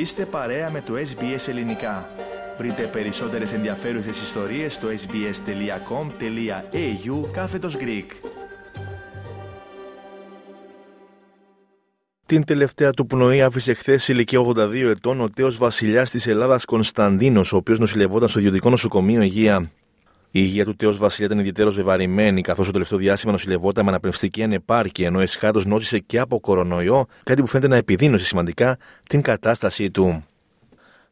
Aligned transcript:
Είστε 0.00 0.24
παρέα 0.24 0.70
με 0.70 0.82
το 0.86 0.94
SBS 0.94 1.48
Ελληνικά. 1.48 2.08
Βρείτε 2.58 2.82
περισσότερες 2.82 3.52
ενδιαφέρουσες 3.52 4.22
ιστορίες 4.22 4.74
στο 4.74 4.88
sbs.com.au 4.88 5.30
κάθετος 7.32 7.76
Greek. 7.76 8.06
Την 12.26 12.44
τελευταία 12.44 12.90
του 12.90 13.06
πνοή 13.06 13.42
άφησε 13.42 13.74
χθες 13.74 14.08
ηλικία 14.08 14.40
82 14.40 14.74
ετών 14.74 15.20
ο 15.20 15.30
τέος 15.30 15.56
βασιλιάς 15.56 16.10
της 16.10 16.26
Ελλάδας 16.26 16.64
Κωνσταντίνος, 16.64 17.52
ο 17.52 17.56
οποίος 17.56 17.78
νοσηλευόταν 17.78 18.28
στο 18.28 18.38
ιδιωτικό 18.38 18.70
νοσοκομείο 18.70 19.22
Υγεία. 19.22 19.70
Η 20.32 20.40
υγεία 20.42 20.64
του 20.64 20.76
τέο 20.76 20.94
Βασιλιά 20.94 21.26
ήταν 21.26 21.38
ιδιαίτερως 21.38 21.74
βεβαρημένη, 21.74 22.40
καθώς 22.40 22.66
το 22.66 22.72
τελευταίο 22.72 22.98
διάστημα 22.98 23.32
νοσηλευόταν 23.32 23.84
με 23.84 23.90
αναπνευστική 23.90 24.42
ανεπάρκεια, 24.42 25.06
ενώ 25.06 25.20
εσχάτως 25.20 25.66
νόσησε 25.66 25.98
και 25.98 26.18
από 26.18 26.40
κορονοϊό, 26.40 27.06
κάτι 27.22 27.40
που 27.40 27.46
φαίνεται 27.46 27.68
να 27.68 27.76
επιδίνωσε 27.76 28.24
σημαντικά 28.24 28.78
την 29.08 29.22
κατάστασή 29.22 29.90
του. 29.90 30.24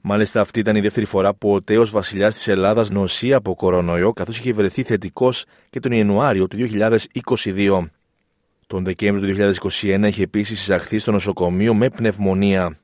Μάλιστα, 0.00 0.40
αυτή 0.40 0.60
ήταν 0.60 0.76
η 0.76 0.80
δεύτερη 0.80 1.06
φορά 1.06 1.34
που 1.34 1.52
ο 1.52 1.62
τέο 1.62 1.86
Βασιλιάς 1.86 2.34
της 2.34 2.48
Ελλάδας 2.48 2.90
νοσεί 2.90 3.34
από 3.34 3.54
κορονοϊό, 3.54 4.12
καθώς 4.12 4.38
είχε 4.38 4.52
βρεθεί 4.52 4.82
θετικός 4.82 5.44
και 5.70 5.80
τον 5.80 5.92
Ιανουάριο 5.92 6.48
του 6.48 6.56
2022. 6.56 7.90
Τον 8.66 8.84
Δεκέμβριο 8.84 9.34
του 9.34 9.56
2021 9.70 10.06
είχε 10.06 10.22
επίσης 10.22 10.60
εισαχθεί 10.60 10.98
στο 10.98 11.12
νοσοκομείο 11.12 11.74
με 11.74 11.88
πνευμονία. 11.88 12.76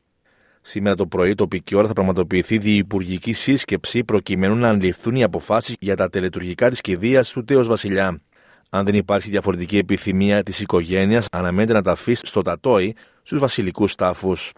Σήμερα 0.66 0.94
το 0.94 1.06
πρωί, 1.06 1.34
τοπική 1.34 1.74
ώρα, 1.74 1.86
θα 1.86 1.92
πραγματοποιηθεί 1.92 2.58
διυπουργική 2.58 3.32
σύσκεψη 3.32 4.04
προκειμένου 4.04 4.54
να 4.54 4.68
ανληφθούν 4.68 5.14
οι 5.14 5.22
αποφάσεις 5.22 5.74
για 5.78 5.96
τα 5.96 6.08
τελετουργικά 6.08 6.70
της 6.70 6.80
κηδείας 6.80 7.30
του 7.30 7.44
Τέος 7.44 7.66
Βασιλιά. 7.66 8.20
Αν 8.70 8.84
δεν 8.84 8.94
υπάρχει 8.94 9.30
διαφορετική 9.30 9.78
επιθυμία 9.78 10.42
της 10.42 10.60
οικογένειας, 10.60 11.26
αναμένεται 11.32 11.72
να 11.72 11.82
τα 11.82 11.90
αφήσει 11.90 12.26
στο 12.26 12.42
τατόι 12.42 12.94
στους 13.22 13.38
βασιλικούς 13.38 13.94
τάφους. 13.94 14.52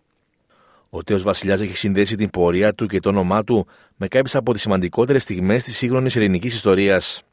Ο 0.90 1.02
Τέος 1.02 1.22
Βασιλιάς 1.22 1.60
έχει 1.60 1.76
συνδέσει 1.76 2.16
την 2.16 2.30
πορεία 2.30 2.74
του 2.74 2.86
και 2.86 3.00
το 3.00 3.08
όνομά 3.08 3.44
του 3.44 3.66
με 3.96 4.08
κάποιες 4.08 4.34
από 4.34 4.52
τις 4.52 4.62
σημαντικότερες 4.62 5.22
στιγμές 5.22 5.64
της 5.64 5.76
σύγχρονης 5.76 6.16
ελληνικής 6.16 6.54
ιστορίας. 6.54 7.25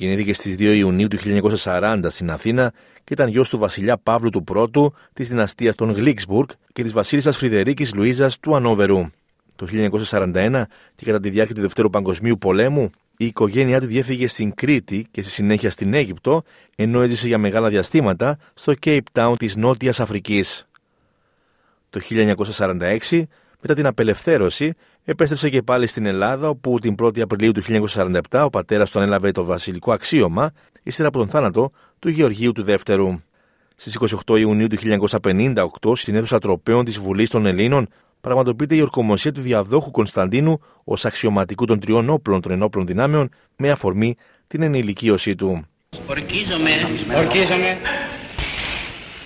Γεννήθηκε 0.00 0.32
στις 0.32 0.54
2 0.58 0.60
Ιουνίου 0.60 1.08
του 1.08 1.18
1940 1.64 2.00
στην 2.08 2.30
Αθήνα 2.30 2.72
και 3.04 3.12
ήταν 3.12 3.28
γιος 3.28 3.48
του 3.48 3.58
βασιλιά 3.58 3.98
Παύλου 3.98 4.30
του 4.30 4.44
Πρώτου 4.44 4.94
της 5.12 5.28
δυναστείας 5.28 5.74
των 5.74 5.90
Γλίξμπουργκ 5.90 6.48
και 6.72 6.82
της 6.82 6.92
βασίλισσας 6.92 7.36
Φρυδερίκης 7.36 7.94
Λουίζας 7.94 8.38
του 8.38 8.54
Ανόβερου. 8.54 9.10
Το 9.56 9.66
1941 10.10 10.62
και 10.94 11.04
κατά 11.04 11.20
τη 11.20 11.30
διάρκεια 11.30 11.54
του 11.54 11.60
Δευτέρου 11.60 11.90
Παγκοσμίου 11.90 12.38
Πολέμου, 12.38 12.90
η 13.16 13.26
οικογένειά 13.26 13.80
του 13.80 13.86
διέφυγε 13.86 14.28
στην 14.28 14.54
Κρήτη 14.54 15.06
και 15.10 15.22
στη 15.22 15.30
συνέχεια 15.30 15.70
στην 15.70 15.94
Αίγυπτο, 15.94 16.42
ενώ 16.76 17.00
έζησε 17.02 17.26
για 17.26 17.38
μεγάλα 17.38 17.68
διαστήματα 17.68 18.38
στο 18.54 18.72
Cape 18.84 19.00
Town 19.12 19.32
της 19.38 19.56
Νότιας 19.56 20.00
Αφρικής. 20.00 20.66
Το 21.90 22.00
1946, 22.00 23.22
μετά 23.60 23.74
την 23.74 23.86
απελευθέρωση, 23.86 24.74
επέστρεψε 25.04 25.48
και 25.48 25.62
πάλι 25.62 25.86
στην 25.86 26.06
Ελλάδα, 26.06 26.48
όπου 26.48 26.78
την 26.78 26.94
1η 27.02 27.20
Απριλίου 27.20 27.52
του 27.52 27.62
1947 28.32 28.42
ο 28.44 28.50
πατέρας 28.50 28.90
του 28.90 28.98
ανέλαβε 28.98 29.30
το 29.30 29.44
βασιλικό 29.44 29.92
αξίωμα, 29.92 30.52
ύστερα 30.82 31.08
από 31.08 31.18
τον 31.18 31.28
θάνατο 31.28 31.70
του 31.98 32.08
Γεωργίου 32.08 32.52
του 32.52 32.62
Δεύτερου. 32.62 33.20
Στις 33.76 33.98
28 34.26 34.38
Ιουνίου 34.38 34.66
του 34.66 34.76
1958, 35.22 35.92
στην 35.94 36.14
αίθουσα 36.14 36.38
τροπέων 36.38 36.84
της 36.84 36.98
Βουλής 36.98 37.30
των 37.30 37.46
Ελλήνων, 37.46 37.88
πραγματοποιείται 38.20 38.74
η 38.74 38.80
ορκομοσία 38.80 39.32
του 39.32 39.40
διαδόχου 39.40 39.90
Κωνσταντίνου 39.90 40.60
ως 40.84 41.04
αξιωματικού 41.04 41.64
των 41.64 41.80
τριών 41.80 42.10
όπλων 42.10 42.40
των 42.40 42.52
ενόπλων 42.52 42.86
δυνάμεων 42.86 43.30
με 43.56 43.70
αφορμή 43.70 44.16
την 44.46 44.62
ενηλικίωσή 44.62 45.34
του. 45.34 45.66
Ορκίζομαι, 46.06 46.70
Ορκίζομαι 47.16 47.78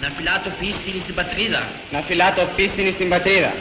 να 0.00 0.08
φυλάτω 0.16 0.50
πίστην 0.60 1.03
στην 1.03 1.14
πατρίδα 1.14 1.60
να 1.92 2.00
φυλάτω 2.03 2.42
πίστην 2.56 2.92
στην 2.92 3.08
πατρίδα 3.08 3.53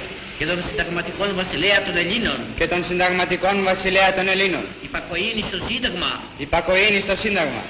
και 0.42 0.48
των 0.48 0.64
συνταγματικών 0.64 1.36
βασιλέα 1.36 1.84
των 1.86 1.96
Ελλήνων, 1.98 2.38
και 2.56 2.68
των 2.68 2.84
συνταγματικών 2.84 3.64
βασιλέα 3.64 4.14
των 4.14 4.28
Ελλήνων. 4.28 4.64
υπακοήνη 4.84 5.42
στο 5.42 5.58
Σύνταγμα, 5.68 6.12
Υπακοήνη 6.38 7.02
στο 7.02 7.16
Σύνταγμα. 7.16 7.62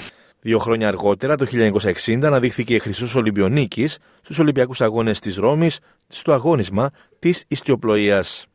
Δύο 0.41 0.59
χρόνια 0.59 0.88
αργότερα, 0.88 1.35
το 1.35 1.46
1960, 1.46 2.28
αναδείχθηκε 2.28 2.79
Χρυσός 2.79 3.16
Ολυμπιονίκης 3.16 3.97
στους 4.22 4.40
Ολυμπιακούς 4.40 4.81
Αγώνες 4.81 5.19
της 5.19 5.35
Ρώμης 5.35 5.79
στο 6.07 6.31
αγώνισμα 6.31 6.91
της 7.19 7.44
Ιστιοπλοείας. 7.47 8.46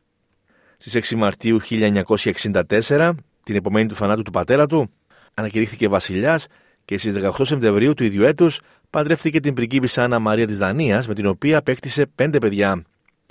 Στις 0.77 0.95
6 0.95 1.15
Μαρτίου 1.15 1.59
1964, 1.59 3.15
την 3.43 3.55
επομένη 3.55 3.87
του 3.87 3.95
θανάτου 3.95 4.21
του 4.21 4.31
πατέρα 4.31 4.65
του, 4.67 4.89
ανακηρύχθηκε 5.33 5.87
βασιλιάς 5.87 6.47
και 6.85 6.97
στις 6.97 7.13
18 7.13 7.45
Σεπτεμβρίου 7.45 7.93
του 7.93 8.03
ίδιου 8.03 8.23
έτους 8.23 8.59
παντρεύτηκε 8.89 9.39
την 9.39 9.53
πριγκίπισσα 9.53 10.03
Άννα 10.03 10.19
Μαρία 10.19 10.47
της 10.47 10.57
Δανίας, 10.57 11.07
με 11.07 11.13
την 11.13 11.25
οποία 11.25 11.57
απέκτησε 11.57 12.05
πέντε 12.15 12.37
παιδιά. 12.37 12.83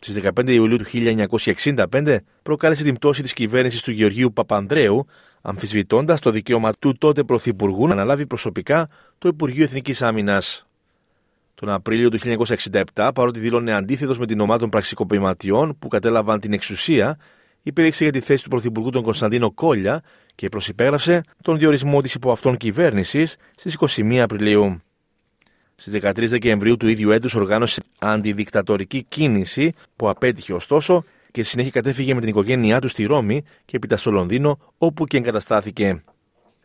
Στις 0.08 0.22
15 0.36 0.48
Ιουλίου 0.48 0.76
του 0.76 0.84
1965 1.92 2.16
προκάλεσε 2.42 2.82
την 2.82 2.94
πτώση 2.94 3.22
της 3.22 3.32
κυβέρνησης 3.32 3.82
του 3.82 3.90
Γεωργίου 3.90 4.32
Παπανδρέου, 4.32 5.06
αμφισβητώντας 5.42 6.20
το 6.20 6.30
δικαίωμα 6.30 6.72
του 6.78 6.98
τότε 6.98 7.24
Πρωθυπουργού 7.24 7.86
να 7.86 7.92
αναλάβει 7.92 8.26
προσωπικά 8.26 8.88
το 9.18 9.28
Υπουργείο 9.28 9.64
Εθνικής 9.64 10.02
Άμυνας. 10.02 10.66
Τον 11.54 11.68
Απρίλιο 11.68 12.08
του 12.08 12.18
1967, 12.94 13.10
παρότι 13.14 13.38
δήλωνε 13.38 13.72
αντίθετος 13.72 14.18
με 14.18 14.26
την 14.26 14.40
ομάδα 14.40 14.58
των 14.58 14.68
πραξικοπηματιών 14.68 15.78
που 15.78 15.88
κατέλαβαν 15.88 16.40
την 16.40 16.52
εξουσία, 16.52 17.18
υπήρξε 17.62 18.02
για 18.02 18.12
τη 18.12 18.20
θέση 18.20 18.42
του 18.42 18.50
Πρωθυπουργού 18.50 18.90
τον 18.90 19.02
Κωνσταντίνο 19.02 19.50
Κόλια 19.50 20.02
και 20.34 20.48
προσυπέγραψε 20.48 21.20
τον 21.42 21.58
διορισμό 21.58 22.00
της 22.00 22.14
υπό 22.14 22.30
αυτόν 22.30 22.56
κυβέρνησης 22.56 23.36
στις 23.54 23.76
21 23.96 24.16
Απριλίου. 24.16 24.80
Στις 25.76 26.02
13 26.02 26.28
Δεκεμβρίου 26.28 26.76
του 26.76 26.88
ίδιου 26.88 27.10
έτους 27.10 27.34
οργάνωσε 27.34 27.82
αντιδικτατορική 27.98 29.02
κίνηση 29.08 29.72
που 29.96 30.08
απέτυχε 30.08 30.52
ωστόσο 30.52 31.04
και 31.30 31.42
στη 31.42 31.50
συνέχεια 31.50 31.70
κατέφυγε 31.70 32.14
με 32.14 32.20
την 32.20 32.28
οικογένειά 32.28 32.80
του 32.80 32.88
στη 32.88 33.04
Ρώμη 33.04 33.42
και 33.64 33.76
έπειτα 33.76 33.96
στο 33.96 34.10
Λονδίνο 34.10 34.58
όπου 34.78 35.06
και 35.06 35.16
εγκαταστάθηκε. 35.16 36.02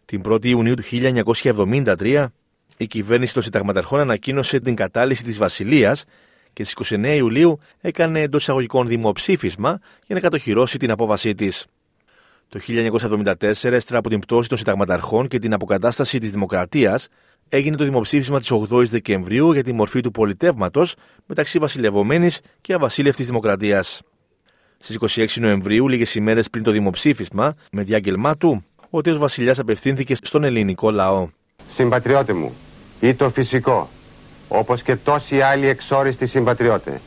Την 0.06 0.22
1η 0.26 0.46
Ιουνίου 0.46 0.74
του 0.74 0.84
1973 0.92 2.26
η 2.78 2.88
κυβέρνηση 2.88 3.34
των 3.34 3.44
συνταγματαρχών 3.44 4.00
ανακοίνωσε 4.00 4.60
την 4.60 4.76
κατάλυση 4.76 5.24
της 5.24 5.38
Βασιλείας 5.38 6.06
και 6.54 6.64
στις 6.64 6.96
29 6.96 7.16
Ιουλίου 7.16 7.60
έκανε 7.82 8.22
εντός 8.22 8.42
εισαγωγικών 8.42 8.88
δημοψήφισμα 8.88 9.80
για 10.06 10.16
να 10.16 10.22
κατοχυρώσει 10.22 10.78
την 10.78 10.92
απόβασή 10.92 11.36
της. 11.36 11.66
Το 12.52 12.60
1974, 12.60 13.72
έστερα 13.72 14.00
από 14.00 14.10
την 14.10 14.20
πτώση 14.20 14.50
των 14.50 14.58
συνταγματαρχών 14.58 15.28
και 15.28 15.40
την 15.40 15.54
αποκατάσταση 15.54 16.20
της 16.20 16.32
δημοκρατίας, 16.32 17.08
έγινε 17.50 17.76
το 17.76 17.84
δημοψήφισμα 17.84 18.40
της 18.40 18.52
8η 18.52 18.86
Δεκεμβρίου 18.86 19.52
για 19.52 19.64
τη 19.64 19.74
μορφή 19.74 20.02
του 20.02 20.12
πολιτεύματος 20.12 20.96
μεταξύ 21.26 21.60
βασιλευωμένη 21.60 22.30
και 22.62 22.74
αβασίλευτης 22.74 23.26
δημοκρατίας. 23.26 24.02
Στις 24.78 24.96
26 24.96 25.40
Νοεμβρίου, 25.40 25.88
λίγες 25.88 26.16
ημέρες 26.16 26.50
πριν 26.50 26.64
το 26.64 26.72
δημοψήφισμα, 26.72 27.54
με 27.72 27.84
διάγγελμά 27.84 28.38
του, 28.38 28.66
ο 28.90 29.02
τέος 29.02 29.18
Βασιλιάς 29.18 29.60
απευθύνθηκε 29.60 30.16
στον 30.16 30.44
ελληνικό 30.44 30.92
λαό. 30.92 31.30
Συμπατριώτε 31.70 32.34
μου, 32.34 32.54
ή 33.00 33.14
το 33.14 33.30
φυσικό, 33.30 33.90
όπως 34.48 34.82
και 34.82 34.96
τόσοι 34.96 35.42
άλλοι 35.42 35.68
εξόριστοι 35.68 36.26
συμπατριώτε, 36.26 37.02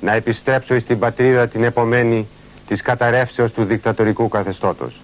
να 0.00 0.12
επιστρέψω 0.12 0.78
στην 0.78 0.98
πατρίδα 0.98 1.48
την 1.48 1.64
επομένη 1.64 2.26
της 2.68 2.82
καταρρεύσεως 2.82 3.52
του 3.52 3.64
δικτατορικού 3.64 4.28
καθεστώτος, 4.28 5.00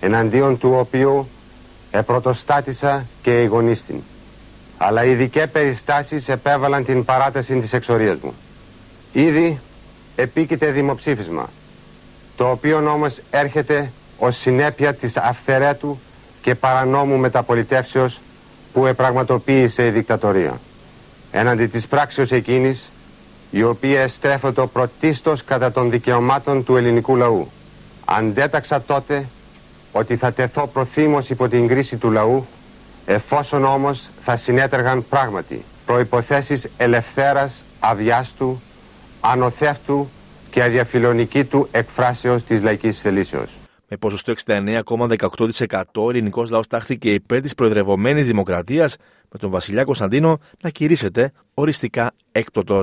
εναντίον 0.00 0.58
του 0.58 0.74
οποίου 0.78 1.28
επρωτοστάτησα 1.90 3.06
και 3.22 3.38
εγωνίστην. 3.38 4.02
Αλλά 4.78 5.04
ειδικέ 5.04 5.46
περιστάσεις 5.46 6.28
επέβαλαν 6.28 6.84
την 6.84 7.04
παράταση 7.04 7.58
της 7.58 7.72
εξορίας 7.72 8.18
μου. 8.22 8.34
Ήδη 9.12 9.60
επίκειται 10.16 10.66
δημοψήφισμα, 10.70 11.50
το 12.36 12.50
οποίο 12.50 12.90
όμως 12.90 13.20
έρχεται 13.30 13.92
ως 14.18 14.36
συνέπεια 14.36 14.94
της 14.94 15.16
αυθαιρέτου 15.16 16.00
και 16.42 16.54
παρανόμου 16.54 17.16
μεταπολιτεύσεως 17.16 18.20
που 18.72 18.86
επραγματοποίησε 18.86 19.86
η 19.86 19.90
δικτατορία. 19.90 20.60
Έναντι 21.30 21.66
της 21.66 21.86
πράξεως 21.86 22.32
εκείνης, 22.32 22.90
η 23.50 23.62
οποία 23.62 24.08
στρέφεται 24.08 24.66
πρωτίστως 24.72 25.44
κατά 25.44 25.72
των 25.72 25.90
δικαιωμάτων 25.90 26.64
του 26.64 26.76
ελληνικού 26.76 27.16
λαού. 27.16 27.50
Αντέταξα 28.04 28.82
τότε 28.82 29.26
ότι 29.92 30.16
θα 30.16 30.32
τεθώ 30.32 30.66
προθύμως 30.66 31.30
υπό 31.30 31.48
την 31.48 31.66
κρίση 31.68 31.96
του 31.96 32.10
λαού, 32.10 32.46
εφόσον 33.06 33.64
όμως 33.64 34.08
θα 34.22 34.36
συνέτεργαν 34.36 35.06
πράγματι 35.08 35.64
προϋποθέσεις 35.90 36.68
ελευθέρας, 36.76 37.64
αδιάστου, 37.80 38.60
ανοθεύτου 39.20 40.08
και 40.50 40.62
αδιαφιλονική 40.62 41.44
του 41.44 41.68
εκφράσεως 41.70 42.42
της 42.42 42.62
λαϊκής 42.62 43.00
θελήσεως. 43.00 43.50
Με 43.88 43.96
ποσοστό 43.96 44.32
69,18% 44.46 45.82
ο 45.94 46.10
ελληνικός 46.10 46.50
λαός 46.50 46.66
τάχθηκε 46.66 47.12
υπέρ 47.12 47.40
της 47.40 47.54
προεδρευομένη 47.54 48.22
δημοκρατίας, 48.22 48.96
με 49.32 49.38
τον 49.38 49.50
Βασιλιά 49.50 49.84
Κωνσταντίνο 49.84 50.38
να 50.62 50.70
κηρύσσεται 50.70 51.32
οριστικά 51.54 52.12
έκπτωτο. 52.32 52.82